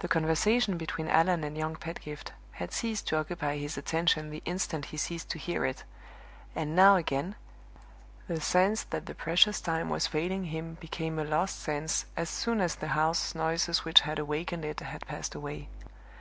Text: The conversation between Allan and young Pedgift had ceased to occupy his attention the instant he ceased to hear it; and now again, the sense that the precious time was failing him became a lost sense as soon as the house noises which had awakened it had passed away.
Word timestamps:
The 0.00 0.08
conversation 0.08 0.76
between 0.76 1.06
Allan 1.06 1.44
and 1.44 1.56
young 1.56 1.76
Pedgift 1.76 2.32
had 2.50 2.72
ceased 2.72 3.06
to 3.06 3.16
occupy 3.16 3.58
his 3.58 3.78
attention 3.78 4.30
the 4.30 4.42
instant 4.44 4.86
he 4.86 4.96
ceased 4.96 5.30
to 5.30 5.38
hear 5.38 5.64
it; 5.64 5.84
and 6.56 6.74
now 6.74 6.96
again, 6.96 7.36
the 8.26 8.40
sense 8.40 8.82
that 8.82 9.06
the 9.06 9.14
precious 9.14 9.60
time 9.60 9.88
was 9.88 10.08
failing 10.08 10.46
him 10.46 10.78
became 10.80 11.16
a 11.16 11.24
lost 11.24 11.60
sense 11.60 12.06
as 12.16 12.28
soon 12.28 12.60
as 12.60 12.74
the 12.74 12.88
house 12.98 13.36
noises 13.36 13.84
which 13.84 14.00
had 14.00 14.18
awakened 14.18 14.64
it 14.64 14.80
had 14.80 15.06
passed 15.06 15.36
away. 15.36 15.68